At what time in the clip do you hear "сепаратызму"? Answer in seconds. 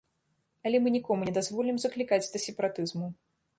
2.49-3.15